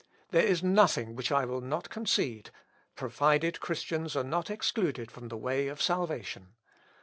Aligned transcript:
There 0.31 0.41
is 0.43 0.63
nothing 0.63 1.15
which 1.15 1.31
I 1.31 1.45
will 1.45 1.61
not 1.61 1.91
concede, 1.91 2.49
provided 2.95 3.59
Christians 3.59 4.15
are 4.15 4.23
not 4.23 4.49
excluded 4.49 5.11
from 5.11 5.27
the 5.27 5.37
way 5.37 5.67
of 5.67 5.79
salvation. 5.79 6.55